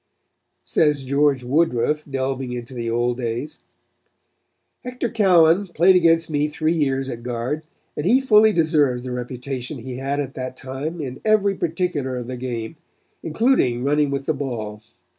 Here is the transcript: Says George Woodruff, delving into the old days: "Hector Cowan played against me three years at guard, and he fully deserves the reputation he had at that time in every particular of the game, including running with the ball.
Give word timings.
Says 0.63 1.03
George 1.03 1.43
Woodruff, 1.43 2.05
delving 2.09 2.53
into 2.53 2.73
the 2.73 2.89
old 2.89 3.17
days: 3.17 3.59
"Hector 4.83 5.11
Cowan 5.11 5.67
played 5.67 5.95
against 5.95 6.27
me 6.27 6.47
three 6.47 6.73
years 6.73 7.07
at 7.07 7.21
guard, 7.21 7.61
and 7.95 8.03
he 8.07 8.19
fully 8.19 8.51
deserves 8.51 9.03
the 9.03 9.11
reputation 9.11 9.77
he 9.77 9.97
had 9.97 10.19
at 10.19 10.33
that 10.33 10.57
time 10.57 10.99
in 11.01 11.21
every 11.23 11.53
particular 11.53 12.17
of 12.17 12.25
the 12.25 12.35
game, 12.35 12.77
including 13.21 13.83
running 13.83 14.09
with 14.09 14.25
the 14.25 14.33
ball. 14.33 14.81